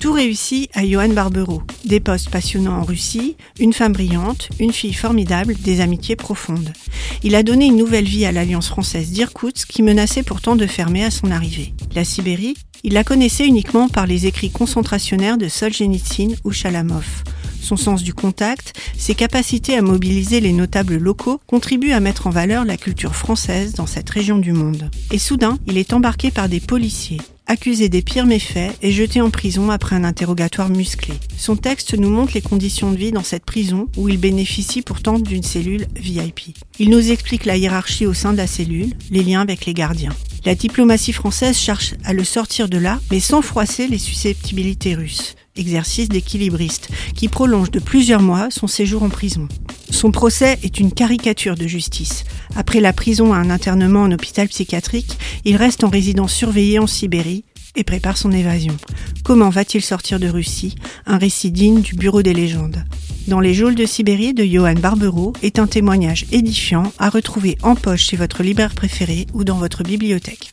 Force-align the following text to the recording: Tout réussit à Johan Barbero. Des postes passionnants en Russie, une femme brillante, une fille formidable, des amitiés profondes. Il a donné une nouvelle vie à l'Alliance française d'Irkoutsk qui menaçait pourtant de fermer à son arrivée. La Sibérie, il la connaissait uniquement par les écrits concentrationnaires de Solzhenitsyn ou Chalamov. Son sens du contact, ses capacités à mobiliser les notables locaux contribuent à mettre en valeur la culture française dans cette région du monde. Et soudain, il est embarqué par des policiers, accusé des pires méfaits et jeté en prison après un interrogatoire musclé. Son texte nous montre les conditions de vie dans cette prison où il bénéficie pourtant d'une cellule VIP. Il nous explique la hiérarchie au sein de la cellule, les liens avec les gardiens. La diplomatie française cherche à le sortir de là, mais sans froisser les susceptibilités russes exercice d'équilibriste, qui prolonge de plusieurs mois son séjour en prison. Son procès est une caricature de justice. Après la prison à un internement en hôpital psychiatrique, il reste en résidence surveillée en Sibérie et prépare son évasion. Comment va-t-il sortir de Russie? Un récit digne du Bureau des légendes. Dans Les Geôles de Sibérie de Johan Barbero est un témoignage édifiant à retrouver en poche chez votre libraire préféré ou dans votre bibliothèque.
Tout 0.00 0.12
réussit 0.12 0.70
à 0.72 0.86
Johan 0.86 1.10
Barbero. 1.10 1.62
Des 1.84 2.00
postes 2.00 2.30
passionnants 2.30 2.78
en 2.78 2.84
Russie, 2.84 3.36
une 3.58 3.74
femme 3.74 3.92
brillante, 3.92 4.48
une 4.58 4.72
fille 4.72 4.94
formidable, 4.94 5.54
des 5.54 5.82
amitiés 5.82 6.16
profondes. 6.16 6.72
Il 7.22 7.34
a 7.34 7.42
donné 7.42 7.66
une 7.66 7.76
nouvelle 7.76 8.06
vie 8.06 8.24
à 8.24 8.32
l'Alliance 8.32 8.68
française 8.68 9.10
d'Irkoutsk 9.10 9.68
qui 9.68 9.82
menaçait 9.82 10.22
pourtant 10.22 10.56
de 10.56 10.66
fermer 10.66 11.04
à 11.04 11.10
son 11.10 11.30
arrivée. 11.30 11.74
La 11.94 12.04
Sibérie, 12.04 12.56
il 12.82 12.94
la 12.94 13.04
connaissait 13.04 13.46
uniquement 13.46 13.90
par 13.90 14.06
les 14.06 14.24
écrits 14.24 14.50
concentrationnaires 14.50 15.36
de 15.36 15.48
Solzhenitsyn 15.48 16.34
ou 16.44 16.50
Chalamov. 16.50 17.22
Son 17.60 17.76
sens 17.76 18.02
du 18.02 18.14
contact, 18.14 18.72
ses 18.96 19.14
capacités 19.14 19.76
à 19.76 19.82
mobiliser 19.82 20.40
les 20.40 20.54
notables 20.54 20.96
locaux 20.96 21.42
contribuent 21.46 21.92
à 21.92 22.00
mettre 22.00 22.26
en 22.26 22.30
valeur 22.30 22.64
la 22.64 22.78
culture 22.78 23.14
française 23.14 23.74
dans 23.74 23.86
cette 23.86 24.08
région 24.08 24.38
du 24.38 24.52
monde. 24.52 24.90
Et 25.12 25.18
soudain, 25.18 25.58
il 25.66 25.76
est 25.76 25.92
embarqué 25.92 26.30
par 26.30 26.48
des 26.48 26.60
policiers, 26.60 27.20
accusé 27.50 27.88
des 27.88 28.00
pires 28.00 28.26
méfaits 28.26 28.70
et 28.80 28.92
jeté 28.92 29.20
en 29.20 29.28
prison 29.28 29.72
après 29.72 29.96
un 29.96 30.04
interrogatoire 30.04 30.68
musclé. 30.68 31.14
Son 31.36 31.56
texte 31.56 31.98
nous 31.98 32.08
montre 32.08 32.34
les 32.34 32.42
conditions 32.42 32.92
de 32.92 32.96
vie 32.96 33.10
dans 33.10 33.24
cette 33.24 33.44
prison 33.44 33.88
où 33.96 34.08
il 34.08 34.18
bénéficie 34.18 34.82
pourtant 34.82 35.18
d'une 35.18 35.42
cellule 35.42 35.88
VIP. 35.96 36.56
Il 36.78 36.90
nous 36.90 37.10
explique 37.10 37.46
la 37.46 37.56
hiérarchie 37.56 38.06
au 38.06 38.14
sein 38.14 38.32
de 38.32 38.36
la 38.36 38.46
cellule, 38.46 38.94
les 39.10 39.24
liens 39.24 39.40
avec 39.40 39.66
les 39.66 39.74
gardiens. 39.74 40.14
La 40.44 40.54
diplomatie 40.54 41.12
française 41.12 41.58
cherche 41.58 41.94
à 42.04 42.12
le 42.12 42.22
sortir 42.22 42.68
de 42.68 42.78
là, 42.78 43.00
mais 43.10 43.18
sans 43.18 43.42
froisser 43.42 43.88
les 43.88 43.98
susceptibilités 43.98 44.94
russes 44.94 45.34
exercice 45.56 46.08
d'équilibriste, 46.08 46.88
qui 47.14 47.28
prolonge 47.28 47.70
de 47.70 47.80
plusieurs 47.80 48.22
mois 48.22 48.50
son 48.50 48.66
séjour 48.66 49.02
en 49.02 49.08
prison. 49.08 49.48
Son 49.90 50.12
procès 50.12 50.58
est 50.62 50.80
une 50.80 50.92
caricature 50.92 51.56
de 51.56 51.66
justice. 51.66 52.24
Après 52.56 52.80
la 52.80 52.92
prison 52.92 53.32
à 53.32 53.36
un 53.36 53.50
internement 53.50 54.02
en 54.02 54.12
hôpital 54.12 54.48
psychiatrique, 54.48 55.18
il 55.44 55.56
reste 55.56 55.84
en 55.84 55.88
résidence 55.88 56.32
surveillée 56.32 56.78
en 56.78 56.86
Sibérie 56.86 57.44
et 57.76 57.84
prépare 57.84 58.16
son 58.16 58.32
évasion. 58.32 58.76
Comment 59.24 59.50
va-t-il 59.50 59.82
sortir 59.82 60.18
de 60.18 60.28
Russie? 60.28 60.76
Un 61.06 61.18
récit 61.18 61.50
digne 61.50 61.82
du 61.82 61.94
Bureau 61.94 62.22
des 62.22 62.34
légendes. 62.34 62.84
Dans 63.28 63.40
Les 63.40 63.54
Geôles 63.54 63.74
de 63.74 63.86
Sibérie 63.86 64.34
de 64.34 64.44
Johan 64.44 64.74
Barbero 64.74 65.34
est 65.42 65.58
un 65.58 65.66
témoignage 65.66 66.26
édifiant 66.32 66.92
à 66.98 67.10
retrouver 67.10 67.58
en 67.62 67.74
poche 67.74 68.06
chez 68.06 68.16
votre 68.16 68.42
libraire 68.42 68.74
préféré 68.74 69.26
ou 69.34 69.44
dans 69.44 69.58
votre 69.58 69.82
bibliothèque. 69.82 70.52